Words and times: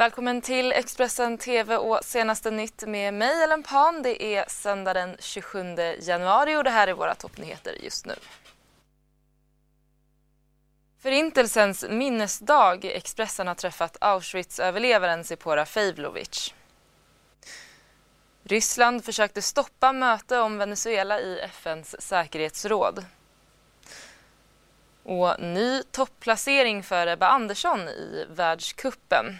Välkommen 0.00 0.40
till 0.40 0.72
Expressen 0.72 1.38
TV 1.38 1.76
och 1.76 1.98
senaste 2.04 2.50
nytt 2.50 2.86
med 2.86 3.14
mig 3.14 3.42
Ellen 3.42 3.62
Pan. 3.62 4.02
Det 4.02 4.22
är 4.22 4.44
söndag 4.48 4.94
den 4.94 5.16
27 5.18 5.76
januari 6.00 6.56
och 6.56 6.64
det 6.64 6.70
här 6.70 6.88
är 6.88 6.92
våra 6.92 7.14
toppnyheter 7.14 7.74
just 7.82 8.06
nu. 8.06 8.14
Förintelsens 10.98 11.84
minnesdag. 11.90 12.84
Expressen 12.84 13.46
har 13.46 13.54
träffat 13.54 13.96
Auschwitz-överlevaren 14.00 15.24
Zipora 15.24 15.66
Fejvlovic. 15.66 16.54
Ryssland 18.42 19.04
försökte 19.04 19.42
stoppa 19.42 19.92
möte 19.92 20.38
om 20.38 20.58
Venezuela 20.58 21.20
i 21.20 21.40
FNs 21.40 22.02
säkerhetsråd. 22.02 23.04
Och 25.02 25.40
ny 25.40 25.82
topplacering 25.82 26.82
för 26.82 27.06
Ebba 27.06 27.28
Andersson 27.28 27.80
i 27.88 28.26
världskuppen. 28.30 29.38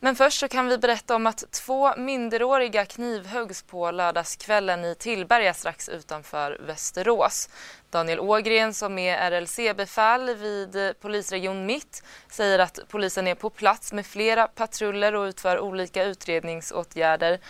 Men 0.00 0.16
först 0.16 0.40
så 0.40 0.48
kan 0.48 0.68
vi 0.68 0.78
berätta 0.78 1.14
om 1.14 1.26
att 1.26 1.44
två 1.50 1.96
minderåriga 1.96 2.84
knivhuggs 2.84 3.62
på 3.62 3.90
lördagskvällen 3.90 4.84
i 4.84 4.94
Tillberga 4.94 5.54
strax 5.54 5.88
utanför 5.88 6.58
Västerås. 6.66 7.48
Daniel 7.90 8.20
Ågren 8.20 8.74
som 8.74 8.98
är 8.98 9.30
RLC-befäl 9.30 10.34
vid 10.34 11.00
polisregion 11.00 11.66
Mitt 11.66 12.02
säger 12.30 12.58
att 12.58 12.78
polisen 12.88 13.26
är 13.26 13.34
på 13.34 13.50
plats 13.50 13.92
med 13.92 14.06
flera 14.06 14.48
patruller 14.48 15.14
och 15.14 15.24
utför 15.24 15.60
olika 15.60 16.04
utredningsåtgärder. 16.04 17.40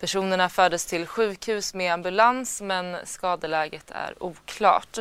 Personerna 0.00 0.48
fördes 0.48 0.86
till 0.86 1.06
sjukhus 1.06 1.74
med 1.74 1.92
ambulans 1.92 2.60
men 2.60 2.96
skadeläget 3.04 3.90
är 3.90 4.22
oklart. 4.22 4.98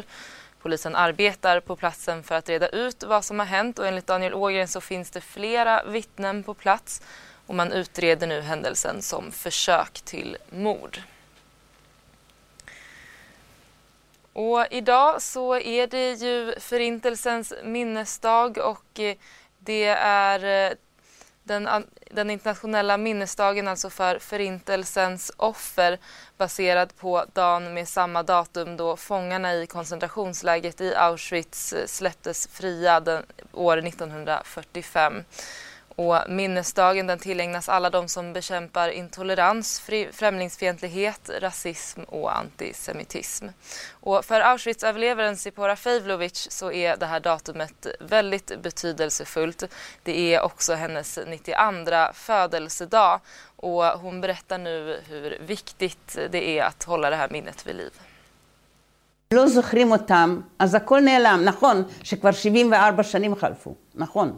Polisen 0.67 0.95
arbetar 0.95 1.59
på 1.59 1.75
platsen 1.75 2.23
för 2.23 2.35
att 2.35 2.49
reda 2.49 2.69
ut 2.69 3.03
vad 3.03 3.25
som 3.25 3.39
har 3.39 3.45
hänt. 3.45 3.79
Och 3.79 3.87
enligt 3.87 4.07
Daniel 4.07 4.33
Ågren 4.33 4.67
så 4.67 4.81
finns 4.81 5.09
det 5.09 5.21
flera 5.21 5.83
vittnen 5.83 6.43
på 6.43 6.53
plats. 6.53 7.01
Och 7.45 7.55
man 7.55 7.71
utreder 7.71 8.27
nu 8.27 8.41
händelsen 8.41 9.01
som 9.01 9.31
försök 9.31 10.01
till 10.01 10.37
mord. 10.49 11.01
Och 14.33 14.65
idag 14.71 15.21
så 15.21 15.59
är 15.59 15.87
det 15.87 16.11
ju 16.13 16.59
Förintelsens 16.59 17.53
minnesdag. 17.63 18.57
Och 18.57 18.99
eh, 18.99 19.15
det 19.59 19.85
är 20.01 20.69
eh, 20.71 20.77
den, 21.47 21.69
den 22.11 22.29
internationella 22.29 22.97
minnesdagen 22.97 23.67
alltså 23.67 23.89
för 23.89 24.19
Förintelsens 24.19 25.31
offer 25.37 25.97
baserad 26.37 26.95
på 26.97 27.25
dagen 27.33 27.73
med 27.73 27.87
samma 27.87 28.23
datum 28.23 28.77
då 28.77 28.97
fångarna 28.97 29.55
i 29.55 29.67
koncentrationsläget 29.67 30.81
i 30.81 30.95
Auschwitz 30.95 31.73
eh, 31.73 31.85
släpptes 31.85 32.47
fria 32.47 32.99
den, 32.99 33.23
år 33.53 33.77
1945. 33.77 35.23
Och 35.96 36.16
minnesdagen 36.28 37.06
den 37.06 37.18
tillägnas 37.18 37.68
alla 37.68 37.90
de 37.90 38.08
som 38.08 38.32
bekämpar 38.32 38.88
intolerans, 38.88 39.80
främlingsfientlighet, 40.12 41.30
rasism 41.40 42.00
och 42.02 42.36
antisemitism. 42.38 43.46
Och 43.90 44.24
för 44.24 44.40
Auschwitz-överlevaren 44.40 45.36
Zipora 45.36 45.76
Fejvlovic 45.76 46.46
så 46.50 46.72
är 46.72 46.96
det 46.96 47.06
här 47.06 47.20
datumet 47.20 47.86
väldigt 48.00 48.62
betydelsefullt. 48.62 49.62
Det 50.02 50.34
är 50.34 50.42
också 50.42 50.74
hennes 50.74 51.18
92 51.26 52.12
födelsedag 52.12 53.20
och 53.56 53.84
hon 53.84 54.20
berättar 54.20 54.58
nu 54.58 55.00
hur 55.08 55.38
viktigt 55.46 56.18
det 56.30 56.58
är 56.58 56.64
att 56.64 56.84
hålla 56.84 57.10
det 57.10 57.16
här 57.16 57.28
minnet 57.30 57.66
vid 57.66 57.76
liv. 57.76 57.92
לא 59.32 59.46
זוכרים 59.46 59.92
אותם, 59.92 60.40
אז 60.58 60.74
הכל 60.74 61.00
נעלם. 61.00 61.44
נכון 61.44 61.84
שכבר 62.02 62.32
74 62.32 63.02
שנים 63.02 63.36
חלפו, 63.36 63.74
נכון. 63.94 64.36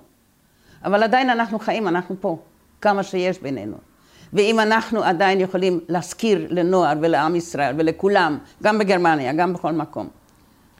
אבל 0.85 1.03
עדיין 1.03 1.29
אנחנו 1.29 1.59
חיים, 1.59 1.87
אנחנו 1.87 2.15
פה, 2.19 2.37
כמה 2.81 3.03
שיש 3.03 3.39
בינינו. 3.39 3.77
ואם 4.33 4.59
אנחנו 4.59 5.03
עדיין 5.03 5.41
יכולים 5.41 5.79
להזכיר 5.89 6.47
לנוער 6.49 6.93
ולעם 7.01 7.35
ישראל 7.35 7.75
ולכולם, 7.77 8.37
גם 8.63 8.79
בגרמניה, 8.79 9.33
גם 9.33 9.53
בכל 9.53 9.71
מקום, 9.71 10.07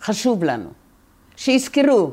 חשוב 0.01 0.43
לנו. 0.43 0.69
שיזכרו 1.35 2.11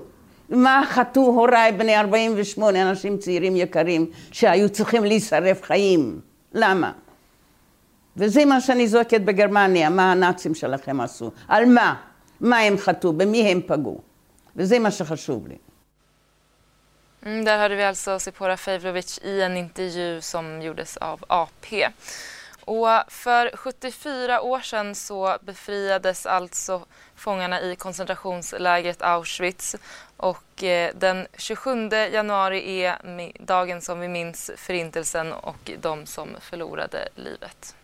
מה 0.51 0.83
חטאו 0.87 1.23
הוריי 1.23 1.73
בני 1.73 1.97
48, 1.97 2.91
אנשים 2.91 3.19
צעירים 3.19 3.57
יקרים, 3.57 4.07
שהיו 4.33 4.69
צריכים 4.69 5.05
להישרף 5.05 5.63
חיים. 5.63 6.21
למה? 6.55 6.93
וזה 8.17 8.45
מה 8.45 8.61
שאני 8.61 8.89
זועקת 8.89 9.21
בגרמניה, 9.21 9.91
מה 9.91 10.13
הנאצים 10.13 10.55
שלכם 10.55 11.01
עשו, 11.01 11.31
על 11.49 11.65
מה, 11.67 11.95
מה 12.41 12.59
הם 12.59 12.79
חטאו, 12.79 13.13
במי 13.13 13.43
הם 13.43 13.61
פגעו. 13.67 13.99
וזה 14.57 14.79
מה 14.79 14.91
שחשוב 14.91 15.49
לי. 15.49 15.57
Mm, 17.26 17.44
där 17.44 17.59
hörde 17.59 17.76
vi 17.76 17.84
alltså 17.84 18.19
Sipora 18.19 18.56
Fejvlovic 18.56 19.19
i 19.22 19.42
en 19.42 19.56
intervju 19.56 20.20
som 20.20 20.62
gjordes 20.62 20.97
av 20.97 21.25
AP. 21.28 21.88
Och 22.60 22.88
för 23.09 23.56
74 23.56 24.41
år 24.41 24.60
sedan 24.60 24.94
så 24.94 25.37
befriades 25.41 26.26
alltså 26.26 26.87
fångarna 27.16 27.60
i 27.60 27.76
koncentrationslägret 27.76 29.03
Auschwitz 29.03 29.76
och 30.16 30.62
eh, 30.62 30.94
den 30.94 31.26
27 31.37 31.88
januari 32.12 32.82
är 32.82 32.98
dagen 33.44 33.81
som 33.81 34.00
vi 34.00 34.08
minns 34.08 34.50
förintelsen 34.56 35.32
och 35.32 35.70
de 35.81 36.06
som 36.06 36.28
förlorade 36.41 37.08
livet. 37.14 37.75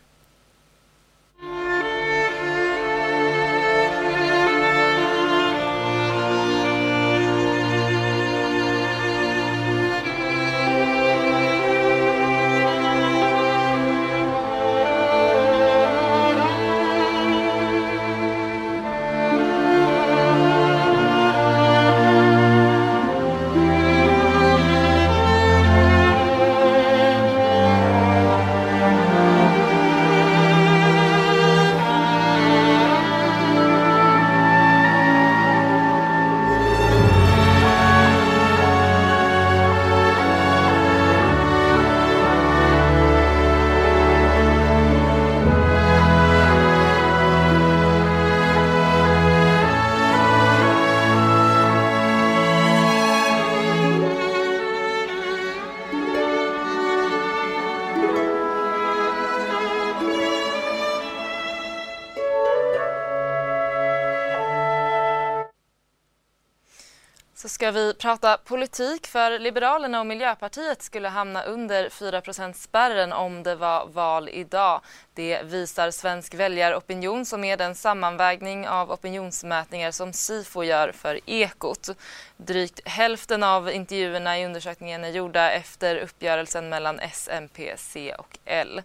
Ska 67.53 67.71
vi 67.71 67.93
prata 67.93 68.37
politik 68.37 69.07
för 69.07 69.39
Liberalerna 69.39 69.99
och 69.99 70.05
Miljöpartiet 70.05 70.81
skulle 70.81 71.07
hamna 71.07 71.43
under 71.43 71.89
4 71.89 72.21
spärren 72.53 73.13
om 73.13 73.43
det 73.43 73.55
var 73.55 73.87
val 73.87 74.29
idag. 74.29 74.81
Det 75.15 75.41
visar 75.43 75.91
Svensk 75.91 76.33
väljaropinion 76.33 77.25
som 77.25 77.43
är 77.43 77.57
den 77.57 77.75
sammanvägning 77.75 78.67
av 78.67 78.91
opinionsmätningar 78.91 79.91
som 79.91 80.13
Sifo 80.13 80.63
gör 80.63 80.91
för 80.91 81.19
Ekot. 81.25 81.89
Drygt 82.37 82.87
hälften 82.87 83.43
av 83.43 83.71
intervjuerna 83.71 84.39
i 84.39 84.45
undersökningen 84.45 85.03
är 85.03 85.09
gjorda 85.09 85.51
efter 85.51 85.95
uppgörelsen 85.95 86.69
mellan 86.69 86.99
S, 86.99 87.29
MP, 87.31 87.73
C 87.77 88.15
och 88.17 88.37
L. 88.45 88.81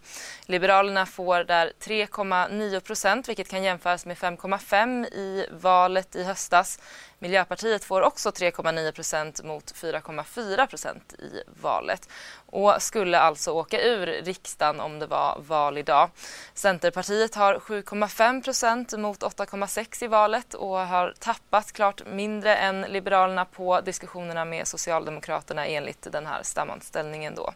Liberalerna 0.46 1.06
får 1.06 1.44
där 1.44 1.72
3,9 1.80 2.80
procent 2.80 3.28
vilket 3.28 3.48
kan 3.48 3.62
jämföras 3.62 4.06
med 4.06 4.16
5,5 4.16 5.06
i 5.06 5.46
valet 5.50 6.16
i 6.16 6.24
höstas. 6.24 6.78
Miljöpartiet 7.18 7.84
får 7.84 8.02
också 8.02 8.30
3,9 8.30 8.92
procent 8.92 9.44
mot 9.44 9.74
4,4 9.74 10.66
procent 10.66 11.12
i 11.12 11.42
valet 11.62 12.08
och 12.52 12.82
skulle 12.82 13.18
alltså 13.18 13.50
åka 13.50 13.80
ur 13.80 14.06
riksdagen 14.06 14.80
om 14.80 14.98
det 14.98 15.06
var 15.06 15.40
val 15.46 15.78
idag. 15.78 16.10
Centerpartiet 16.54 17.34
har 17.34 17.54
7,5 17.54 18.42
procent 18.42 18.98
mot 18.98 19.22
8,6 19.22 20.04
i 20.04 20.06
valet 20.06 20.54
och 20.54 20.78
har 20.78 21.14
tappat 21.18 21.72
klart 21.72 22.02
mindre 22.06 22.56
än 22.56 22.80
Liberalerna 22.80 23.44
på 23.44 23.80
diskussionerna 23.80 24.44
med 24.44 24.68
Socialdemokraterna 24.68 25.66
enligt 25.66 26.12
den 26.12 26.26
här 26.26 26.42
sammanställningen 26.42 27.34
då. 27.34 27.52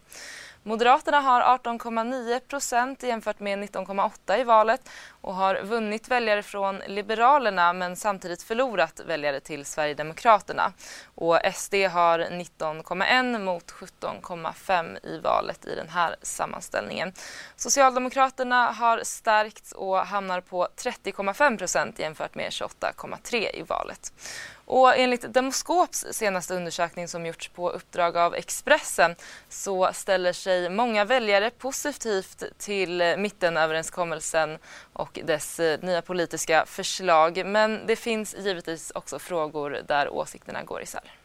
Moderaterna 0.65 1.21
har 1.21 1.59
18,9 1.59 2.41
procent 2.41 3.03
jämfört 3.03 3.41
med 3.41 3.59
19,8 3.59 4.41
i 4.41 4.45
valet 4.45 4.89
och 5.21 5.35
har 5.35 5.63
vunnit 5.63 6.09
väljare 6.09 6.43
från 6.43 6.79
Liberalerna 6.87 7.73
men 7.73 7.97
samtidigt 7.97 8.43
förlorat 8.43 9.01
väljare 9.07 9.41
till 9.41 9.65
Sverigedemokraterna. 9.65 10.73
Och 11.15 11.39
SD 11.55 11.75
har 11.75 12.19
19,1 12.19 13.39
mot 13.39 13.73
17,5 13.73 15.07
i 15.07 15.19
valet 15.19 15.67
i 15.67 15.75
den 15.75 15.89
här 15.89 16.17
sammanställningen. 16.23 17.13
Socialdemokraterna 17.57 18.71
har 18.71 19.01
stärkts 19.05 19.73
och 19.73 19.99
hamnar 19.99 20.41
på 20.41 20.69
30,5 20.77 21.59
procent 21.59 21.99
jämfört 21.99 22.35
med 22.35 22.51
28,3 22.51 23.35
i 23.55 23.63
valet. 23.63 24.13
Och 24.65 24.97
enligt 24.97 25.35
Demoskops 25.35 26.07
senaste 26.11 26.55
undersökning 26.55 27.09
som 27.09 27.27
gjorts 27.27 27.49
på 27.49 27.71
uppdrag 27.71 28.17
av 28.17 28.35
Expressen 28.35 29.17
så 29.49 29.93
ställer 29.93 30.33
sig 30.33 30.71
många 30.71 31.05
väljare 31.05 31.51
positivt 31.51 32.43
till 32.59 33.15
mittenöverenskommelsen 33.19 34.59
och 34.93 35.19
dess 35.25 35.61
eh, 35.61 35.81
nya 35.81 36.03
politiska 36.03 36.65
förslag. 36.67 37.47
Men 37.47 37.87
det 37.87 37.97
finns 37.97 38.35
givetvis 38.39 38.93
också 38.95 39.19
frågor 39.19 39.81
där 39.89 40.09
åsikterna 40.09 40.63
går 40.63 40.83
isär. 40.83 41.22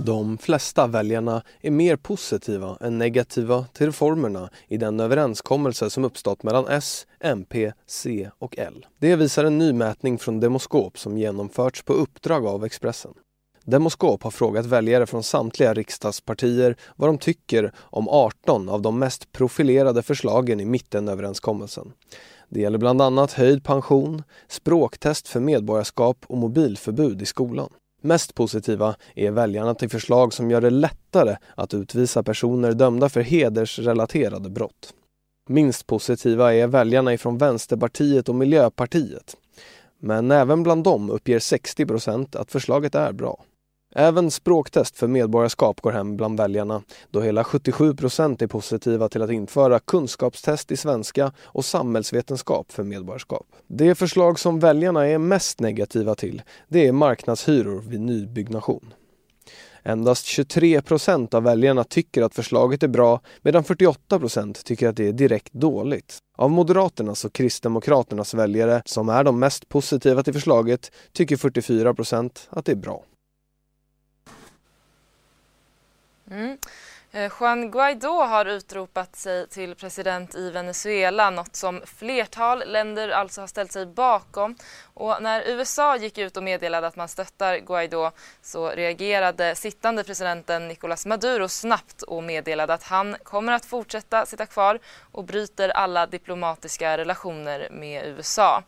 De 0.00 0.38
flesta 0.38 0.86
väljarna 0.86 1.42
är 1.60 1.70
mer 1.70 1.96
positiva 1.96 2.76
än 2.80 2.98
negativa 2.98 3.64
till 3.72 3.86
reformerna 3.86 4.50
i 4.68 4.76
den 4.76 5.00
överenskommelse 5.00 5.90
som 5.90 6.04
uppstått 6.04 6.42
mellan 6.42 6.68
S, 6.68 7.06
MP, 7.20 7.72
C 7.86 8.30
och 8.38 8.58
L. 8.58 8.86
Det 8.98 9.16
visar 9.16 9.44
en 9.44 9.58
ny 9.58 9.72
mätning 9.72 10.18
från 10.18 10.40
Demoskop 10.40 10.98
som 10.98 11.18
genomförts 11.18 11.82
på 11.82 11.92
uppdrag 11.92 12.46
av 12.46 12.64
Expressen. 12.64 13.14
Demoskop 13.64 14.22
har 14.22 14.30
frågat 14.30 14.66
väljare 14.66 15.06
från 15.06 15.22
samtliga 15.22 15.74
riksdagspartier 15.74 16.76
vad 16.96 17.08
de 17.08 17.18
tycker 17.18 17.72
om 17.78 18.08
18 18.08 18.68
av 18.68 18.82
de 18.82 18.98
mest 18.98 19.32
profilerade 19.32 20.02
förslagen 20.02 20.60
i 20.60 20.64
mittenöverenskommelsen. 20.64 21.92
Det 22.48 22.60
gäller 22.60 22.78
bland 22.78 23.02
annat 23.02 23.32
höjd 23.32 23.64
pension, 23.64 24.22
språktest 24.48 25.28
för 25.28 25.40
medborgarskap 25.40 26.24
och 26.26 26.38
mobilförbud 26.38 27.22
i 27.22 27.26
skolan. 27.26 27.70
Mest 28.00 28.34
positiva 28.34 28.94
är 29.14 29.30
väljarna 29.30 29.74
till 29.74 29.88
förslag 29.88 30.32
som 30.32 30.50
gör 30.50 30.60
det 30.60 30.70
lättare 30.70 31.36
att 31.54 31.74
utvisa 31.74 32.22
personer 32.22 32.72
dömda 32.72 33.08
för 33.08 33.20
hedersrelaterade 33.20 34.50
brott. 34.50 34.94
Minst 35.48 35.86
positiva 35.86 36.54
är 36.54 36.66
väljarna 36.66 37.14
ifrån 37.14 37.38
Vänsterpartiet 37.38 38.28
och 38.28 38.34
Miljöpartiet. 38.34 39.36
Men 40.00 40.30
även 40.30 40.62
bland 40.62 40.84
dem 40.84 41.10
uppger 41.10 41.38
60 41.38 41.86
procent 41.86 42.36
att 42.36 42.52
förslaget 42.52 42.94
är 42.94 43.12
bra. 43.12 43.44
Även 43.94 44.30
språktest 44.30 44.96
för 44.96 45.06
medborgarskap 45.06 45.80
går 45.80 45.92
hem 45.92 46.16
bland 46.16 46.38
väljarna 46.38 46.82
då 47.10 47.20
hela 47.20 47.44
77 47.44 47.94
procent 47.94 48.42
är 48.42 48.46
positiva 48.46 49.08
till 49.08 49.22
att 49.22 49.30
införa 49.30 49.78
kunskapstest 49.78 50.72
i 50.72 50.76
svenska 50.76 51.32
och 51.38 51.64
samhällsvetenskap 51.64 52.72
för 52.72 52.82
medborgarskap. 52.82 53.46
Det 53.66 53.94
förslag 53.94 54.38
som 54.38 54.60
väljarna 54.60 55.06
är 55.06 55.18
mest 55.18 55.60
negativa 55.60 56.14
till 56.14 56.42
det 56.68 56.86
är 56.86 56.92
marknadshyror 56.92 57.80
vid 57.80 58.00
nybyggnation. 58.00 58.94
Endast 59.82 60.26
23 60.26 60.82
procent 60.82 61.34
av 61.34 61.42
väljarna 61.42 61.84
tycker 61.84 62.22
att 62.22 62.34
förslaget 62.34 62.82
är 62.82 62.88
bra 62.88 63.20
medan 63.42 63.64
48 63.64 64.18
procent 64.18 64.64
tycker 64.64 64.88
att 64.88 64.96
det 64.96 65.08
är 65.08 65.12
direkt 65.12 65.52
dåligt. 65.52 66.18
Av 66.38 66.50
Moderaternas 66.50 67.24
och 67.24 67.32
Kristdemokraternas 67.32 68.34
väljare, 68.34 68.82
som 68.84 69.08
är 69.08 69.24
de 69.24 69.38
mest 69.38 69.68
positiva 69.68 70.22
till 70.22 70.34
förslaget, 70.34 70.92
tycker 71.12 71.36
44 71.36 71.94
procent 71.94 72.48
att 72.50 72.64
det 72.64 72.72
är 72.72 72.76
bra. 72.76 73.04
Mm. 76.30 76.58
Eh, 77.12 77.32
Juan 77.40 77.70
Guaidó 77.70 78.22
har 78.22 78.46
utropat 78.46 79.16
sig 79.16 79.48
till 79.48 79.74
president 79.74 80.34
i 80.34 80.50
Venezuela, 80.50 81.30
något 81.30 81.56
som 81.56 81.82
flertal 81.84 82.62
länder 82.66 83.08
alltså 83.08 83.40
har 83.40 83.48
ställt 83.48 83.72
sig 83.72 83.86
bakom. 83.86 84.56
Och 84.94 85.22
när 85.22 85.42
USA 85.48 85.96
gick 85.96 86.18
ut 86.18 86.36
och 86.36 86.42
meddelade 86.42 86.86
att 86.86 86.96
man 86.96 87.08
stöttar 87.08 87.58
Guaidó 87.58 88.10
så 88.42 88.70
reagerade 88.70 89.54
sittande 89.54 90.04
presidenten 90.04 90.68
Nicolás 90.68 91.06
Maduro 91.06 91.48
snabbt 91.48 92.02
och 92.02 92.22
meddelade 92.22 92.74
att 92.74 92.82
han 92.82 93.16
kommer 93.22 93.52
att 93.52 93.64
fortsätta 93.64 94.26
sitta 94.26 94.46
kvar 94.46 94.78
och 95.12 95.24
bryter 95.24 95.68
alla 95.68 96.06
diplomatiska 96.06 96.98
relationer 96.98 97.68
med 97.70 98.06
USA. 98.06 98.62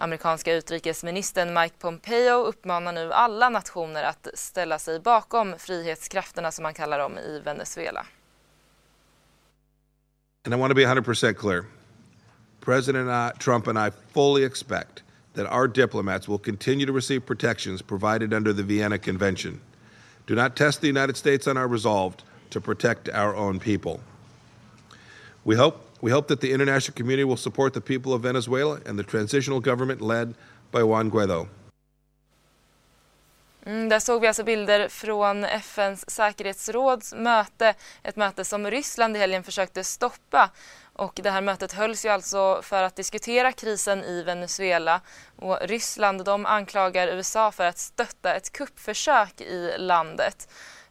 Amerikanska 0.00 0.54
utrikesministern 0.54 1.54
Mike 1.54 1.74
Pompeo 1.78 2.44
uppmanar 2.44 2.92
nu 2.92 3.12
alla 3.12 3.48
nationer 3.48 4.04
att 4.04 4.28
ställa 4.34 4.78
sig 4.78 5.00
bakom 5.00 5.54
frihetskrafterna 5.58 6.52
som 6.52 6.62
man 6.62 6.74
kallar 6.74 6.98
dem 6.98 7.18
i 7.18 7.40
Venezuela. 7.44 8.06
And 10.44 10.54
I 10.54 10.56
want 10.56 10.70
to 10.70 10.74
be 10.74 10.84
100% 10.84 11.34
clear. 11.34 11.64
President 12.60 13.40
Trump 13.40 13.66
and 13.66 13.78
I 13.78 13.90
fully 14.14 14.44
expect 14.44 15.02
that 15.34 15.46
our 15.46 15.68
diplomats 15.68 16.28
will 16.28 16.38
continue 16.38 16.86
to 16.86 16.92
receive 16.92 17.20
protections 17.26 17.82
provided 17.82 18.34
under 18.34 18.52
the 18.52 18.62
Vienna 18.62 18.98
Convention. 18.98 19.60
Do 20.26 20.34
not 20.34 20.56
test 20.56 20.80
the 20.80 20.88
United 20.88 21.16
States 21.16 21.46
on 21.46 21.56
our 21.56 21.68
resolve 21.68 22.14
to 22.50 22.60
protect 22.60 23.08
our 23.08 23.36
own 23.36 23.60
people. 23.60 24.00
We 25.44 25.56
hope 25.56 25.89
We 26.02 26.12
hope 26.12 26.28
that 26.28 26.40
the 26.40 26.52
international 26.52 26.96
community 26.96 27.24
will 27.24 27.36
support 27.36 27.74
the 27.74 27.80
people 27.80 28.12
of 28.12 28.22
Venezuela 28.22 28.78
and 28.88 28.98
the 28.98 29.04
transitional 29.04 29.60
government 29.60 30.00
led 30.00 30.34
by 30.72 30.82
Juan 30.82 31.10
Guaido. 31.10 31.46
Mm, 33.64 33.88
där 33.88 34.00
såg 34.00 34.20
vi 34.20 34.26
alltså 34.26 34.44
bilder 34.44 34.88
från 34.88 35.44
FNs 35.44 36.10
säkerhetsråds 36.10 37.14
möte, 37.14 37.74
ett 38.02 38.16
möte 38.16 38.44
som 38.44 38.70
Ryssland 38.70 39.16
i 39.16 39.18
helgen 39.18 39.44
försökte 39.44 39.84
stoppa. 39.84 40.50
Och 40.92 41.20
det 41.22 41.30
här 41.30 41.40
mötet 41.40 41.72
hölls 41.72 42.04
ju 42.04 42.08
alltså 42.08 42.60
för 42.62 42.82
att 42.82 42.96
diskutera 42.96 43.52
krisen 43.52 44.04
i 44.04 44.22
Venezuela 44.22 45.00
och 45.36 45.58
Ryssland 45.62 46.24
de 46.24 46.46
anklagar 46.46 47.08
USA 47.08 47.52
för 47.52 47.64
att 47.64 47.78
stötta 47.78 48.34
ett 48.34 48.52
kuppförsök 48.52 49.40
i 49.40 49.74
landet. 49.78 50.48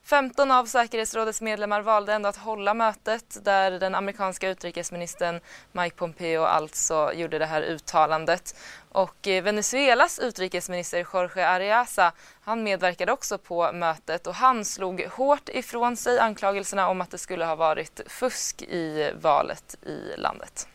15 0.09 0.51
av 0.51 0.65
säkerhetsrådets 0.65 1.41
medlemmar 1.41 1.81
valde 1.81 2.13
ändå 2.13 2.29
att 2.29 2.37
hålla 2.37 2.73
mötet 2.73 3.45
där 3.45 3.71
den 3.71 3.95
amerikanska 3.95 4.49
utrikesministern 4.49 5.39
Mike 5.71 5.95
Pompeo 5.95 6.43
alltså 6.43 7.13
gjorde 7.13 7.39
det 7.39 7.45
här 7.45 7.61
uttalandet. 7.61 8.55
Och 8.91 9.27
eh, 9.27 9.43
Venezuelas 9.43 10.19
utrikesminister 10.19 11.05
Jorge 11.13 11.47
Ariasa 11.47 12.13
han 12.41 12.63
medverkade 12.63 13.11
också 13.11 13.37
på 13.37 13.71
mötet 13.71 14.27
och 14.27 14.35
han 14.35 14.65
slog 14.65 15.01
hårt 15.01 15.49
ifrån 15.49 15.95
sig 15.95 16.19
anklagelserna 16.19 16.87
om 16.87 17.01
att 17.01 17.11
det 17.11 17.17
skulle 17.17 17.45
ha 17.45 17.55
varit 17.55 18.01
fusk 18.07 18.61
i 18.61 19.11
valet 19.21 19.75
i 19.85 20.17
landet. 20.17 20.67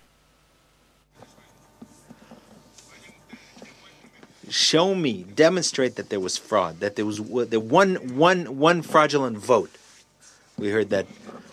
Show 4.50 4.94
me, 4.94 5.24
demonstrate 5.34 5.96
that 5.96 6.10
there 6.10 6.20
was 6.20 6.36
fraud, 6.36 6.80
that 6.80 6.96
there 6.96 7.06
was 7.06 7.18
the 7.18 7.60
one 7.60 8.16
one 8.16 8.58
one 8.58 8.82
fraudulent 8.82 9.38
vote. 9.38 9.70
We 10.58 10.70
heard 10.70 10.90
that 10.90 11.06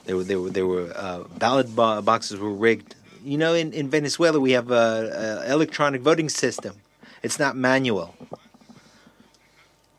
there 0.06 0.18
were 0.18 0.24
there 0.24 0.40
were 0.40 0.50
there 0.50 0.68
were 0.68 0.92
uh, 0.96 1.24
ballot 1.38 1.76
bo- 1.76 2.02
boxes 2.02 2.40
were 2.40 2.52
rigged. 2.52 2.96
You 3.24 3.38
know, 3.38 3.54
in, 3.54 3.72
in 3.74 3.90
Venezuela 3.90 4.40
we 4.40 4.52
have 4.52 4.72
a, 4.72 5.44
a 5.46 5.52
electronic 5.52 6.02
voting 6.02 6.30
system. 6.30 6.76
It's 7.24 7.38
not 7.38 7.56
manual. 7.56 8.16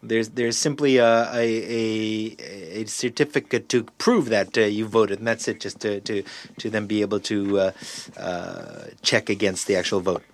There's 0.03 0.31
there's 0.31 0.59
simply 0.59 0.97
a 0.97 1.33
a, 1.33 1.39
a, 1.39 2.37
a 2.81 2.85
certificate 2.87 3.69
to 3.69 3.85
prove 3.99 4.29
that 4.31 4.59
uh, 4.59 4.63
you 4.63 4.87
voted, 4.87 5.19
and 5.19 5.27
that's 5.27 5.47
it. 5.47 5.61
Just 5.61 5.81
to 5.81 6.01
to 6.01 6.25
to 6.59 6.71
then 6.71 6.87
be 6.87 7.03
able 7.03 7.21
to 7.21 7.59
uh, 7.59 7.73
uh 8.17 8.87
check 9.03 9.31
against 9.31 9.67
the 9.69 9.77
actual 9.77 10.01
vote. 10.01 10.25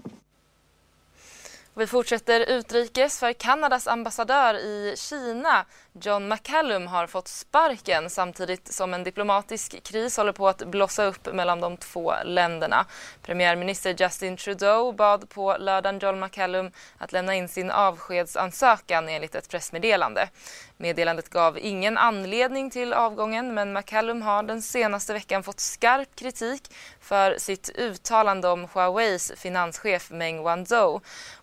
Vi 1.78 1.86
fortsätter 1.86 2.40
utrikes 2.40 3.20
för 3.20 3.32
Kanadas 3.32 3.86
ambassadör 3.86 4.54
i 4.54 4.94
Kina, 4.96 5.64
John 6.00 6.28
McCallum, 6.28 6.86
har 6.86 7.06
fått 7.06 7.28
sparken 7.28 8.10
samtidigt 8.10 8.72
som 8.72 8.94
en 8.94 9.04
diplomatisk 9.04 9.82
kris 9.82 10.16
håller 10.16 10.32
på 10.32 10.48
att 10.48 10.66
blossa 10.66 11.04
upp 11.04 11.34
mellan 11.34 11.60
de 11.60 11.76
två 11.76 12.14
länderna. 12.24 12.86
Premiärminister 13.22 13.94
Justin 13.98 14.36
Trudeau 14.36 14.92
bad 14.92 15.28
på 15.28 15.56
lördagen 15.58 15.98
John 15.98 16.20
McCallum 16.20 16.70
att 16.98 17.12
lämna 17.12 17.34
in 17.34 17.48
sin 17.48 17.70
avskedsansökan 17.70 19.08
enligt 19.08 19.34
ett 19.34 19.48
pressmeddelande. 19.48 20.28
Meddelandet 20.76 21.28
gav 21.28 21.58
ingen 21.58 21.98
anledning 21.98 22.70
till 22.70 22.92
avgången 22.92 23.54
men 23.54 23.72
McCallum 23.72 24.22
har 24.22 24.42
den 24.42 24.62
senaste 24.62 25.12
veckan 25.12 25.42
fått 25.42 25.60
skarp 25.60 26.16
kritik 26.16 26.74
för 27.00 27.38
sitt 27.38 27.70
uttalande 27.74 28.48
om 28.48 28.68
Huaweis 28.74 29.32
finanschef 29.36 30.10
Meng 30.10 30.42
Wanzhou. 30.42 31.00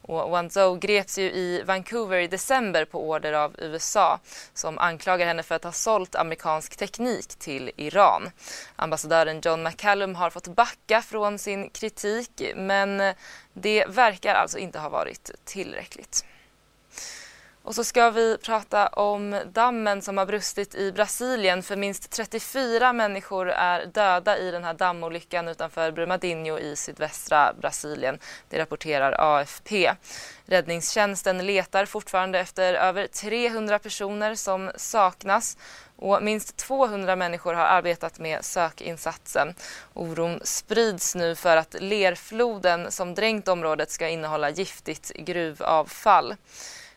Och 0.07 0.29
Wanzhou 0.29 0.79
greps 0.79 1.17
ju 1.17 1.24
i 1.24 1.63
Vancouver 1.65 2.17
i 2.17 2.27
december 2.27 2.85
på 2.85 3.09
order 3.09 3.33
av 3.33 3.55
USA 3.57 4.19
som 4.53 4.77
anklagar 4.77 5.27
henne 5.27 5.43
för 5.43 5.55
att 5.55 5.63
ha 5.63 5.71
sålt 5.71 6.15
amerikansk 6.15 6.75
teknik 6.77 7.27
till 7.27 7.71
Iran. 7.75 8.31
Ambassadören 8.75 9.41
John 9.43 9.63
McCallum 9.63 10.15
har 10.15 10.29
fått 10.29 10.47
backa 10.47 11.01
från 11.01 11.39
sin 11.39 11.69
kritik 11.69 12.41
men 12.55 13.13
det 13.53 13.85
verkar 13.88 14.33
alltså 14.33 14.57
inte 14.57 14.79
ha 14.79 14.89
varit 14.89 15.31
tillräckligt. 15.45 16.25
Och 17.65 17.75
så 17.75 17.84
ska 17.84 18.10
vi 18.10 18.38
prata 18.38 18.88
om 18.88 19.41
dammen 19.45 20.01
som 20.01 20.17
har 20.17 20.25
brustit 20.25 20.75
i 20.75 20.91
Brasilien 20.91 21.63
för 21.63 21.75
minst 21.75 22.12
34 22.12 22.93
människor 22.93 23.50
är 23.50 23.86
döda 23.86 24.38
i 24.38 24.51
den 24.51 24.63
här 24.63 24.74
dammolyckan 24.74 25.48
utanför 25.48 25.91
Brumadinho 25.91 26.60
i 26.60 26.75
sydvästra 26.75 27.53
Brasilien. 27.62 28.19
Det 28.50 28.60
rapporterar 28.60 29.15
AFP. 29.19 29.93
Räddningstjänsten 30.45 31.45
letar 31.45 31.86
fortfarande 31.86 32.39
efter 32.39 32.74
över 32.74 33.07
300 33.07 33.79
personer 33.79 34.36
som 34.36 34.72
saknas 34.75 35.57
och 35.95 36.24
minst 36.24 36.57
200 36.57 37.15
människor 37.15 37.53
har 37.53 37.65
arbetat 37.65 38.19
med 38.19 38.45
sökinsatsen. 38.45 39.55
Oron 39.93 40.39
sprids 40.43 41.15
nu 41.15 41.36
för 41.36 41.57
att 41.57 41.75
lerfloden 41.79 42.91
som 42.91 43.15
dränkt 43.15 43.48
området 43.48 43.91
ska 43.91 44.07
innehålla 44.07 44.50
giftigt 44.50 45.12
gruvavfall. 45.15 46.36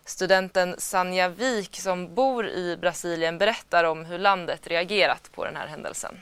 Studenten 0.08 0.74
Sanja 0.78 1.28
Wik 1.28 1.76
som 1.76 2.14
bor 2.14 2.46
i 2.46 2.76
Brasilien 2.76 3.38
berättar 3.38 3.84
om 3.84 4.04
hur 4.04 4.18
landet 4.18 4.66
reagerat 4.66 5.30
på 5.34 5.44
den 5.44 5.56
här 5.56 5.66
händelsen. 5.66 6.20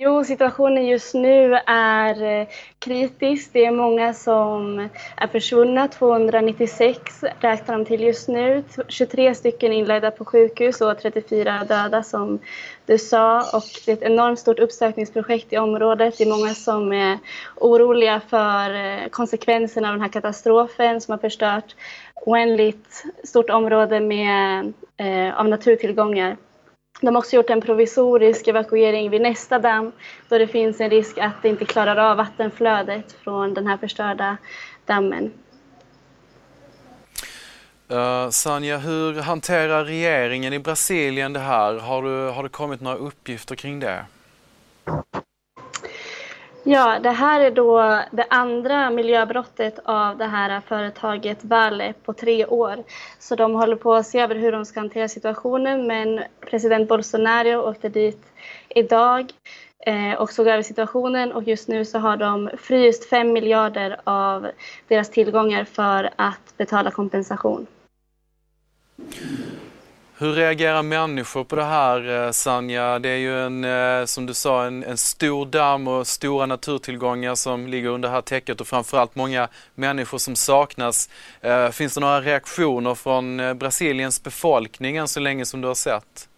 Jo, 0.00 0.24
situationen 0.24 0.86
just 0.86 1.14
nu 1.14 1.54
är 1.66 2.22
eh, 2.22 2.46
kritisk. 2.78 3.50
Det 3.52 3.64
är 3.64 3.70
många 3.70 4.14
som 4.14 4.88
är 5.16 5.26
försvunna. 5.26 5.88
296 5.88 7.24
räknar 7.40 7.78
de 7.78 7.84
till 7.84 8.02
just 8.02 8.28
nu. 8.28 8.64
23 8.88 9.34
stycken 9.34 9.72
inlagda 9.72 10.10
på 10.10 10.24
sjukhus 10.24 10.80
och 10.80 10.98
34 10.98 11.64
döda 11.68 12.02
som 12.02 12.38
du 12.86 12.98
sa. 12.98 13.38
Och 13.38 13.64
det 13.86 13.92
är 13.92 13.96
ett 13.96 14.02
enormt 14.02 14.38
stort 14.38 14.58
uppsökningsprojekt 14.58 15.52
i 15.52 15.58
området. 15.58 16.18
Det 16.18 16.24
är 16.24 16.38
många 16.38 16.54
som 16.54 16.92
är 16.92 17.18
oroliga 17.56 18.20
för 18.28 18.74
eh, 18.74 19.08
konsekvenserna 19.08 19.88
av 19.88 19.94
den 19.94 20.02
här 20.02 20.08
katastrofen 20.08 21.00
som 21.00 21.12
har 21.12 21.18
förstört 21.18 21.74
oändligt 22.14 23.04
stort 23.24 23.50
område 23.50 24.00
med, 24.00 24.72
eh, 24.96 25.40
av 25.40 25.48
naturtillgångar. 25.48 26.36
De 27.00 27.14
har 27.14 27.18
också 27.18 27.36
gjort 27.36 27.50
en 27.50 27.60
provisorisk 27.60 28.48
evakuering 28.48 29.10
vid 29.10 29.20
nästa 29.20 29.58
damm 29.58 29.92
då 30.28 30.38
det 30.38 30.46
finns 30.46 30.80
en 30.80 30.90
risk 30.90 31.18
att 31.18 31.42
det 31.42 31.48
inte 31.48 31.64
klarar 31.64 31.96
av 31.96 32.16
vattenflödet 32.16 33.12
från 33.24 33.54
den 33.54 33.66
här 33.66 33.76
förstörda 33.76 34.36
dammen. 34.86 35.32
Uh, 37.92 38.30
Sanja, 38.30 38.78
hur 38.78 39.22
hanterar 39.22 39.84
regeringen 39.84 40.52
i 40.52 40.58
Brasilien 40.58 41.32
det 41.32 41.40
här? 41.40 41.78
Har, 41.78 42.02
du, 42.02 42.30
har 42.30 42.42
det 42.42 42.48
kommit 42.48 42.80
några 42.80 42.96
uppgifter 42.96 43.56
kring 43.56 43.80
det? 43.80 44.04
Ja, 46.70 46.98
det 46.98 47.10
här 47.10 47.40
är 47.40 47.50
då 47.50 48.02
det 48.10 48.26
andra 48.30 48.90
miljöbrottet 48.90 49.78
av 49.84 50.16
det 50.16 50.24
här 50.24 50.60
företaget 50.60 51.44
Vale 51.44 51.94
på 52.04 52.12
tre 52.12 52.46
år. 52.46 52.84
Så 53.18 53.36
de 53.36 53.54
håller 53.54 53.76
på 53.76 53.94
att 53.94 54.06
se 54.06 54.20
över 54.20 54.34
hur 54.34 54.52
de 54.52 54.64
ska 54.64 54.80
hantera 54.80 55.08
situationen 55.08 55.86
men 55.86 56.20
president 56.40 56.88
Bolsonaro 56.88 57.70
åkte 57.70 57.88
dit 57.88 58.22
idag 58.68 59.32
eh, 59.86 60.12
och 60.20 60.30
såg 60.30 60.46
över 60.46 60.62
situationen 60.62 61.32
och 61.32 61.42
just 61.42 61.68
nu 61.68 61.84
så 61.84 61.98
har 61.98 62.16
de 62.16 62.50
fryst 62.58 63.08
5 63.08 63.32
miljarder 63.32 63.96
av 64.04 64.48
deras 64.88 65.10
tillgångar 65.10 65.64
för 65.64 66.10
att 66.16 66.56
betala 66.56 66.90
kompensation. 66.90 67.66
Hur 70.20 70.32
reagerar 70.32 70.82
människor 70.82 71.44
på 71.44 71.56
det 71.56 71.64
här 71.64 72.24
eh, 72.26 72.30
Sanja? 72.30 72.98
Det 72.98 73.08
är 73.08 73.16
ju 73.16 73.40
en, 73.40 73.64
eh, 73.64 74.04
som 74.04 74.26
du 74.26 74.34
sa, 74.34 74.64
en, 74.64 74.84
en, 74.84 74.96
stor 74.96 75.46
damm 75.46 75.88
och 75.88 76.06
stora 76.06 76.46
naturtillgångar 76.46 77.34
som 77.34 77.66
ligger 77.66 77.88
under 77.88 78.08
det 78.08 78.14
här 78.14 78.20
täcket 78.20 78.60
och 78.60 78.66
framförallt 78.66 79.14
många 79.14 79.48
människor 79.74 80.18
som 80.18 80.36
saknas. 80.36 81.10
Eh, 81.40 81.68
finns 81.68 81.94
det 81.94 82.00
några 82.00 82.20
reaktioner 82.20 82.94
från 82.94 83.58
Brasiliens 83.58 84.22
befolkning 84.22 84.96
än 84.96 85.08
så 85.08 85.20
länge 85.20 85.44
som 85.44 85.60
du 85.60 85.68
har 85.68 85.74
sett? 85.74 86.28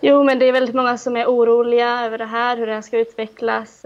Jo, 0.00 0.22
men 0.24 0.38
det 0.38 0.48
är 0.48 0.52
väldigt 0.52 0.74
många 0.74 0.98
som 0.98 1.16
är 1.16 1.26
oroliga 1.26 2.00
över 2.04 2.18
det 2.18 2.26
här, 2.26 2.56
hur 2.56 2.66
det 2.66 2.74
här 2.74 2.82
ska 2.82 2.98
utvecklas. 2.98 3.84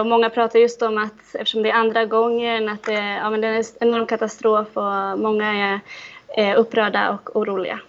Och 0.00 0.06
många 0.06 0.30
pratar 0.30 0.58
just 0.58 0.82
om 0.82 0.98
att 0.98 1.34
eftersom 1.34 1.62
det 1.62 1.70
är 1.70 1.74
andra 1.74 2.04
gången 2.04 2.68
att 2.68 2.82
det, 2.82 3.18
ja, 3.22 3.30
men 3.30 3.40
det 3.40 3.48
är 3.48 3.52
en 3.52 3.64
enorm 3.80 4.06
katastrof 4.06 4.68
och 4.76 5.18
många 5.18 5.52
är 5.52 5.80
Eh, 6.36 6.58
upprörda 6.58 7.10
och 7.10 7.36
oroliga. 7.36 7.80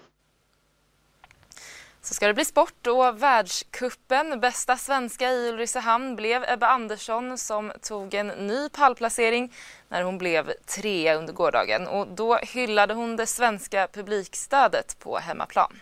Så 2.02 2.14
ska 2.14 2.28
det 2.28 2.34
bli 2.34 2.46
sport 2.46 2.88
och 2.88 3.24
världskuppen. 3.24 4.40
Bästa 4.40 4.78
svenska 4.78 5.32
i 5.32 5.50
Ulricehamn 5.50 6.16
blev 6.16 6.44
Ebba 6.48 6.68
Andersson 6.68 7.38
som 7.38 7.72
tog 7.82 8.14
en 8.14 8.28
ny 8.28 8.70
pallplacering 8.70 9.54
när 9.88 10.04
hon 10.04 10.18
blev 10.18 10.52
trea 10.66 11.16
under 11.16 11.34
gårdagen 11.34 11.88
och 11.88 12.08
då 12.08 12.36
hyllade 12.36 12.94
hon 12.94 13.16
det 13.16 13.26
svenska 13.26 13.88
publikstödet 13.94 15.00
på 15.00 15.18
hemmaplan. 15.18 15.80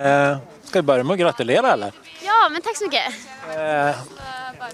Eh, 0.00 0.36
ska 0.62 0.78
vi 0.78 0.82
börja 0.82 1.04
med 1.04 1.14
att 1.14 1.20
gratulera 1.20 1.72
eller? 1.72 1.92
Ja, 2.22 2.48
men 2.50 2.62
tack 2.62 2.76
så 2.76 2.84
mycket. 2.84 3.04
Eh, 3.56 3.96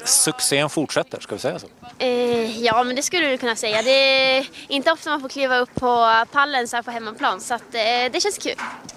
succén 0.05 0.71
fortsätter, 0.71 1.21
ska 1.21 1.35
vi 1.35 1.41
säga 1.41 1.59
så? 1.59 1.67
Eh, 1.99 2.63
ja, 2.65 2.85
men 2.85 2.97
det 2.97 3.03
skulle 3.03 3.27
du 3.27 3.39
kunna 3.39 3.57
säga. 3.57 3.83
Det 3.83 3.91
är 3.91 4.47
inte 4.69 4.93
ofta 4.93 5.11
man 5.11 5.21
får 5.21 5.29
kliva 5.29 5.59
upp 5.59 5.75
på 5.75 6.25
pallen 6.33 6.69
så 6.69 6.77
här 6.77 6.83
på 6.83 6.91
hemmaplan, 6.91 7.41
så 7.41 7.55
att, 7.55 7.75
eh, 7.75 8.13
det 8.13 8.23
känns 8.23 8.39
kul. 8.39 8.55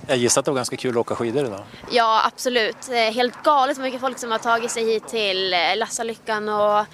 Jag 0.07 0.17
gissar 0.17 0.39
att 0.39 0.45
det 0.45 0.51
var 0.51 0.55
ganska 0.55 0.77
kul 0.77 0.91
att 0.91 0.98
åka 0.98 1.15
skidor 1.15 1.45
idag. 1.45 1.63
Ja, 1.91 2.21
absolut. 2.25 2.89
Eh, 2.89 2.95
helt 2.95 3.43
galet 3.43 3.75
så 3.75 3.81
mycket 3.81 4.01
folk 4.01 4.19
som 4.19 4.31
har 4.31 4.39
tagit 4.39 4.71
sig 4.71 4.86
hit 4.86 5.07
till 5.07 5.53
eh, 5.53 5.59
Lassalyckan 5.75 6.50
och 6.50 6.86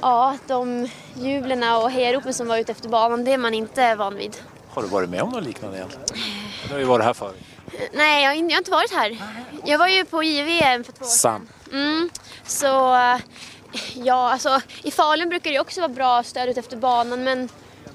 ja, 0.00 0.36
de 0.46 0.88
jublerna 1.14 1.78
och 1.78 1.90
hejaropen 1.90 2.34
som 2.34 2.48
var 2.48 2.56
ute 2.58 2.72
efter 2.72 2.88
banan, 2.88 3.24
det 3.24 3.32
är 3.32 3.38
man 3.38 3.54
inte 3.54 3.94
van 3.94 4.14
vid. 4.14 4.36
Har 4.70 4.82
du 4.82 4.88
varit 4.88 5.10
med 5.10 5.22
om 5.22 5.30
något 5.30 5.44
liknande 5.44 5.76
egentligen? 5.76 6.06
Du 6.66 6.72
har 6.72 6.78
ju 6.78 6.84
varit 6.84 7.04
här 7.04 7.12
förut. 7.12 7.36
Nej, 7.92 8.22
jag 8.22 8.30
har, 8.30 8.34
inte 8.34 8.70
varit 8.70 8.92
här. 8.92 9.18
Jag 9.64 9.78
var 9.78 9.88
ju 9.88 10.04
på 10.04 10.22
JVM 10.22 10.84
för 10.84 10.92
två 10.92 11.04
år 11.04 11.08
sedan. 11.08 11.48
Mm, 11.72 12.10
så 12.46 12.66
ja, 13.94 14.30
alltså 14.32 14.60
i 14.82 14.90
Falun 14.90 15.28
brukar 15.28 15.50
det 15.50 15.60
också 15.60 15.80
vara 15.80 15.88
bra 15.88 16.22
stöd 16.22 16.48
ut 16.48 16.58
efter 16.58 16.76
banan 16.76 17.24
men 17.24 17.48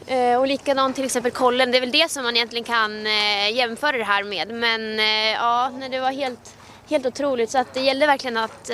eh, 0.08 0.40
och 0.40 0.48
likadant 0.48 0.96
till 0.96 1.06
exempel 1.06 1.32
kollen, 1.32 1.72
det 1.72 1.78
är 1.78 1.82
väl 1.82 1.92
det 1.92 2.12
som 2.12 2.24
man 2.24 2.36
egentligen 2.36 2.64
kan 2.64 3.08
eh, 3.08 3.54
jämföra 3.54 3.98
det 3.98 4.04
här 4.04 4.24
med. 4.24 4.54
Men 4.54 5.00
eh, 5.00 5.32
ja, 5.34 5.72
det 5.92 6.00
var 6.00 6.12
helt, 6.12 6.56
helt 6.90 7.06
otroligt 7.06 7.50
så 7.50 7.58
att 7.58 7.74
det 7.74 7.80
gällde 7.80 8.08
verkligen 8.08 8.38
att 8.38 8.72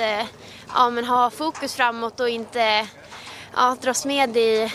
ja, 0.74 0.90
men 0.90 1.04
ha 1.04 1.30
fokus 1.30 1.74
framåt 1.74 2.20
och 2.20 2.28
inte 2.28 2.86
ja, 3.56 3.76
dras 3.80 4.06
med 4.06 4.36
i, 4.36 4.72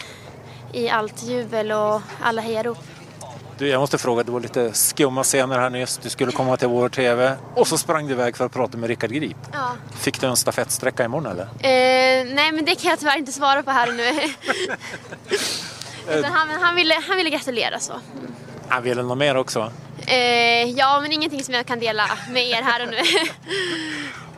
i 0.73 0.89
allt 0.89 1.23
jubel 1.23 1.71
och 1.71 2.01
alla 2.21 2.41
hejarop. 2.41 2.98
Du, 3.59 3.67
jag 3.67 3.79
måste 3.79 3.97
fråga, 3.97 4.23
det 4.23 4.31
var 4.31 4.39
lite 4.39 4.73
skumma 4.73 5.23
scener 5.23 5.59
här 5.59 5.69
nyss. 5.69 5.97
Du 5.97 6.09
skulle 6.09 6.31
komma 6.31 6.57
till 6.57 6.67
vår 6.67 6.89
TV 6.89 7.35
och 7.55 7.67
så 7.67 7.77
sprang 7.77 8.07
du 8.07 8.13
iväg 8.13 8.37
för 8.37 8.45
att 8.45 8.51
prata 8.51 8.77
med 8.77 8.87
Rickard 8.87 9.11
Grip. 9.11 9.37
Ja. 9.53 9.71
Fick 9.95 10.21
du 10.21 10.27
en 10.27 10.35
stafettsträcka 10.35 11.05
imorgon 11.05 11.31
eller? 11.31 11.43
Eh, 11.43 12.35
nej, 12.35 12.51
men 12.51 12.65
det 12.65 12.75
kan 12.75 12.89
jag 12.89 12.99
tyvärr 12.99 13.17
inte 13.17 13.31
svara 13.31 13.63
på 13.63 13.71
här 13.71 13.87
och 13.87 13.95
nu. 13.95 14.03
han, 16.27 16.49
han, 16.61 16.75
ville, 16.75 16.93
han 17.07 17.17
ville 17.17 17.29
gratulera 17.29 17.79
så. 17.79 17.93
Han 18.67 18.83
ville 18.83 19.03
något 19.03 19.17
mer 19.17 19.37
också? 19.37 19.71
Eh, 20.05 20.69
ja, 20.69 20.99
men 21.01 21.11
ingenting 21.11 21.43
som 21.43 21.53
jag 21.53 21.65
kan 21.65 21.79
dela 21.79 22.03
med 22.29 22.43
er 22.43 22.61
här 22.61 22.83
och 22.83 22.89
nu. 22.89 22.97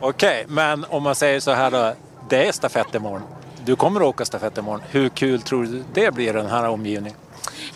okay, 0.00 0.54
men 0.54 0.84
om 0.84 1.02
man 1.02 1.14
säger 1.14 1.40
så 1.40 1.50
här 1.50 1.70
då. 1.70 1.94
Det 2.28 2.48
är 2.48 2.52
stafett 2.52 2.94
imorgon. 2.94 3.22
Du 3.64 3.76
kommer 3.76 4.00
att 4.00 4.06
åka 4.06 4.24
stafett 4.24 4.58
imorgon. 4.58 4.82
Hur 4.90 5.08
kul 5.08 5.42
tror 5.42 5.64
du 5.64 5.84
det 5.94 6.14
blir 6.14 6.32
den 6.32 6.46
här 6.46 6.68
omgivningen? 6.68 7.16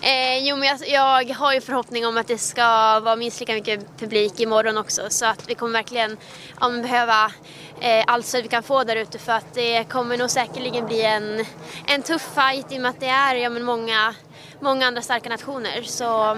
Eh, 0.07 0.39
jo, 0.49 0.57
men 0.57 0.69
jag, 0.69 0.89
jag, 0.89 1.35
har 1.35 1.53
ju 1.53 1.61
förhoppning 1.61 2.07
om 2.07 2.17
att 2.17 2.27
det 2.27 2.39
ska 2.39 3.01
vara 3.01 3.17
minst 3.17 3.41
lika 3.41 3.53
mycket 3.53 3.99
publik 3.99 4.41
imorgon 4.41 4.79
också. 4.79 5.11
Så 5.11 5.27
att 5.27 5.51
vi 5.51 5.55
kommer 5.55 5.73
verkligen 5.73 6.17
ja, 6.61 6.69
behöva 6.69 7.33
eh, 7.81 8.05
allt 8.07 8.27
stöd 8.27 8.43
vi 8.43 8.49
kan 8.49 8.63
få 8.63 8.85
där 8.85 8.97
ute 8.97 9.19
för 9.19 9.33
att 9.33 9.55
det 9.55 9.85
kommer 9.85 10.19
nog 10.19 10.31
säkerligen 10.31 10.87
bli 10.87 11.03
en, 11.03 11.45
en 11.87 12.03
tuff 12.03 12.35
fight 12.35 12.73
i 12.73 12.77
och 12.77 12.81
med 12.83 12.89
att 12.89 13.01
det 13.01 13.07
är 13.07 13.35
ja, 13.35 13.51
men 13.51 13.65
många, 13.65 14.15
många 14.61 14.87
andra 14.87 15.03
starka 15.03 15.29
nationer. 15.29 15.83
Så 15.83 16.37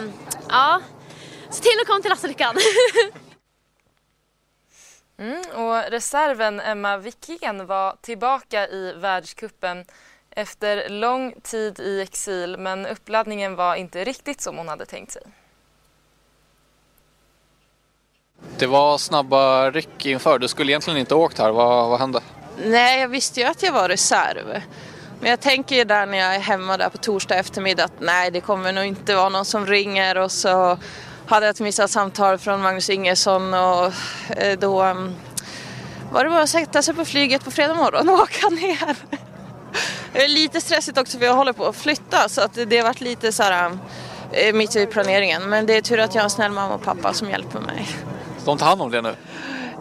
ja, 0.48 0.80
se 1.50 1.62
till 1.62 1.80
att 1.80 1.86
komma 1.86 2.00
till 2.00 2.10
Lasselyckan. 2.10 2.56
Mm, 5.20 5.44
och 5.54 5.90
reserven 5.90 6.60
Emma 6.60 6.96
Wikén 6.96 7.66
var 7.66 7.96
tillbaka 8.00 8.68
i 8.68 8.92
världskuppen 8.92 9.84
efter 10.38 10.88
lång 10.88 11.34
tid 11.42 11.80
i 11.80 12.00
exil 12.00 12.56
men 12.58 12.86
uppladdningen 12.86 13.56
var 13.56 13.74
inte 13.74 14.04
riktigt 14.04 14.40
som 14.40 14.56
hon 14.56 14.68
hade 14.68 14.86
tänkt 14.86 15.12
sig. 15.12 15.22
Det 18.58 18.66
var 18.66 18.98
snabba 18.98 19.70
ryck 19.70 20.06
inför. 20.06 20.38
Du 20.38 20.48
skulle 20.48 20.72
egentligen 20.72 20.98
inte 20.98 21.14
åkt 21.14 21.38
här. 21.38 21.50
Vad, 21.50 21.90
vad 21.90 22.00
hände? 22.00 22.20
Nej, 22.64 23.00
jag 23.00 23.08
visste 23.08 23.40
ju 23.40 23.46
att 23.46 23.62
jag 23.62 23.72
var 23.72 23.88
reserv. 23.88 24.62
Men 25.20 25.30
jag 25.30 25.40
tänker 25.40 25.76
ju 25.76 25.84
där 25.84 26.06
när 26.06 26.18
jag 26.18 26.34
är 26.34 26.40
hemma 26.40 26.76
där 26.76 26.88
på 26.88 26.98
torsdag 26.98 27.36
eftermiddag 27.36 27.84
att 27.84 28.00
nej, 28.00 28.30
det 28.30 28.40
kommer 28.40 28.72
nog 28.72 28.84
inte 28.84 29.14
vara 29.14 29.28
någon 29.28 29.44
som 29.44 29.66
ringer 29.66 30.18
och 30.18 30.32
så 30.32 30.78
hade 31.26 31.46
jag 31.46 31.50
ett 31.50 31.60
missat 31.60 31.90
samtal 31.90 32.38
från 32.38 32.62
Magnus 32.62 32.90
Ingesson 32.90 33.54
och 33.54 33.92
eh, 34.36 34.58
då 34.58 34.82
mm, 34.82 35.14
var 36.12 36.24
det 36.24 36.30
bara 36.30 36.42
att 36.42 36.48
sätta 36.48 36.82
sig 36.82 36.94
på 36.94 37.04
flyget 37.04 37.44
på 37.44 37.50
fredag 37.50 37.74
morgon 37.74 38.08
och 38.08 38.14
åka 38.20 38.48
ner. 38.48 38.96
Det 40.18 40.24
är 40.24 40.28
lite 40.28 40.60
stressigt 40.60 40.98
också 40.98 41.18
för 41.18 41.26
jag 41.26 41.34
håller 41.34 41.52
på 41.52 41.66
att 41.66 41.76
flytta 41.76 42.28
så 42.28 42.40
att 42.40 42.58
det 42.66 42.78
har 42.78 42.84
varit 42.84 43.00
lite 43.00 43.32
så 43.32 43.42
här 43.42 43.78
eh, 44.32 44.54
mitt 44.54 44.76
i 44.76 44.86
planeringen. 44.86 45.42
Men 45.48 45.66
det 45.66 45.76
är 45.76 45.80
tur 45.80 46.00
att 46.00 46.14
jag 46.14 46.20
har 46.22 46.24
en 46.24 46.30
snäll 46.30 46.52
mamma 46.52 46.74
och 46.74 46.82
pappa 46.82 47.12
som 47.12 47.30
hjälper 47.30 47.60
mig. 47.60 47.88
De 48.44 48.58
tar 48.58 48.66
hand 48.66 48.82
om 48.82 48.90
det 48.90 49.02
nu? 49.02 49.14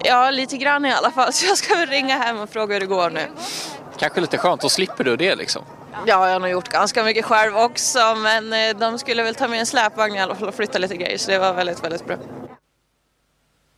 Ja, 0.03 0.31
lite 0.31 0.57
grann 0.57 0.85
i 0.85 0.93
alla 0.93 1.11
fall. 1.11 1.33
Så 1.33 1.45
jag 1.45 1.57
ska 1.57 1.75
väl 1.75 1.89
ringa 1.89 2.17
hem 2.17 2.39
och 2.39 2.49
fråga 2.49 2.73
hur 2.73 2.79
det 2.79 2.85
går 2.85 3.09
nu. 3.09 3.27
Kanske 3.97 4.21
lite 4.21 4.37
skönt, 4.37 4.61
då 4.61 4.69
slipper 4.69 5.03
du 5.03 5.17
det 5.17 5.35
liksom. 5.35 5.61
Ja, 6.05 6.27
jag 6.29 6.33
har 6.33 6.39
nog 6.39 6.49
gjort 6.49 6.69
ganska 6.69 7.03
mycket 7.03 7.25
själv 7.25 7.57
också 7.57 8.15
men 8.15 8.53
eh, 8.53 8.77
de 8.79 8.99
skulle 8.99 9.23
väl 9.23 9.35
ta 9.35 9.47
med 9.47 9.59
en 9.59 9.65
släpvagn 9.65 10.15
i 10.15 10.19
alla 10.19 10.35
fall 10.35 10.47
och 10.47 10.55
flytta 10.55 10.79
lite 10.79 10.97
grejer 10.97 11.17
så 11.17 11.31
det 11.31 11.39
var 11.39 11.53
väldigt, 11.53 11.83
väldigt 11.83 12.05
bra. 12.05 12.17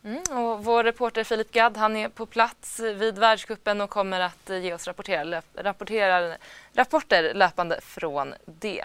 Mm, 0.04 0.22
och 0.30 0.64
vår 0.64 0.84
reporter 0.84 1.24
Filip 1.24 1.52
Gadd 1.52 1.76
han 1.76 1.96
är 1.96 2.08
på 2.08 2.26
plats 2.26 2.80
vid 2.80 3.18
världskuppen 3.18 3.80
och 3.80 3.90
kommer 3.90 4.20
att 4.20 4.50
ge 4.62 4.74
oss 4.74 4.86
rapportera, 4.86 5.42
rapportera, 5.54 6.36
rapporter 6.72 7.34
löpande 7.34 7.80
från 7.80 8.34
det. 8.44 8.84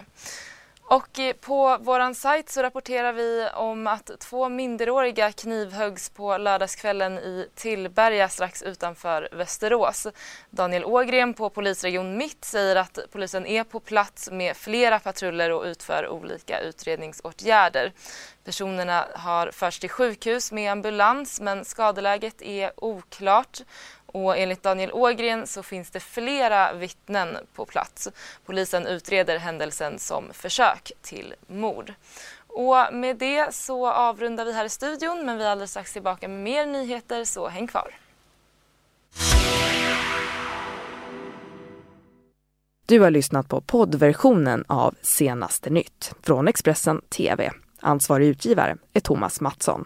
Och 0.87 1.19
eh, 1.19 1.33
på 1.33 1.77
vår 1.81 2.13
sajt 2.13 2.49
så 2.49 2.61
rapporterar 2.61 3.13
vi 3.13 3.49
om 3.55 3.87
att 3.87 4.11
två 4.19 4.49
minderåriga 4.49 5.31
knivhöggs 5.31 6.09
på 6.09 6.37
lördagskvällen 6.37 7.17
i 7.17 7.49
Tillberga 7.55 8.29
strax 8.29 8.63
utanför 8.63 9.29
Västerås. 9.31 10.07
Daniel 10.49 10.85
Ågren 10.85 11.33
på 11.33 11.49
polisregion 11.49 12.17
Mitt 12.17 12.45
säger 12.45 12.75
att 12.75 12.99
polisen 13.11 13.45
är 13.45 13.63
på 13.63 13.79
plats 13.79 14.31
med 14.31 14.57
flera 14.57 14.99
patruller 14.99 15.51
och 15.51 15.63
utför 15.63 16.07
olika 16.07 16.59
utredningsåtgärder. 16.59 17.93
Personerna 18.43 19.05
har 19.13 19.51
förts 19.51 19.79
till 19.79 19.89
sjukhus 19.89 20.51
med 20.51 20.71
ambulans 20.71 21.41
men 21.41 21.65
skadeläget 21.65 22.41
är 22.41 22.71
oklart. 22.77 23.61
Och 24.05 24.37
enligt 24.37 24.63
Daniel 24.63 24.91
Ågren 24.91 25.47
så 25.47 25.63
finns 25.63 25.91
det 25.91 25.99
flera 25.99 26.73
vittnen 26.73 27.37
på 27.55 27.65
plats. 27.65 28.09
Polisen 28.45 28.87
utreder 28.87 29.37
händelsen 29.37 29.99
som 29.99 30.33
försök 30.33 30.91
till 31.01 31.33
mord. 31.47 31.93
Och 32.47 32.93
med 32.93 33.17
det 33.17 33.55
så 33.55 33.87
avrundar 33.91 34.45
vi 34.45 34.53
här 34.53 34.65
i 34.65 34.69
studion 34.69 35.25
men 35.25 35.37
vi 35.37 35.43
är 35.43 35.49
alldeles 35.49 35.71
strax 35.71 35.93
tillbaka 35.93 36.27
med 36.27 36.39
mer 36.39 36.65
nyheter 36.65 37.25
så 37.25 37.47
häng 37.47 37.67
kvar. 37.67 37.95
Du 42.87 42.99
har 42.99 43.11
lyssnat 43.11 43.49
på 43.49 43.61
poddversionen 43.61 44.65
av 44.67 44.95
Senaste 45.01 45.69
nytt 45.69 46.13
från 46.21 46.47
Expressen 46.47 47.01
TV. 47.01 47.51
Ansvarig 47.79 48.27
utgivare 48.27 48.77
är 48.93 48.99
Thomas 48.99 49.41
Mattsson. 49.41 49.85